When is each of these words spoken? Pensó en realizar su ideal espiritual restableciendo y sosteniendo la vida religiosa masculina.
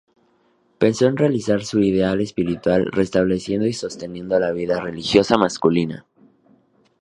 Pensó 0.79 1.05
en 1.05 1.15
realizar 1.15 1.63
su 1.63 1.79
ideal 1.83 2.21
espiritual 2.21 2.87
restableciendo 2.91 3.67
y 3.67 3.73
sosteniendo 3.73 4.39
la 4.39 4.51
vida 4.51 4.81
religiosa 4.81 5.37
masculina. 5.37 6.07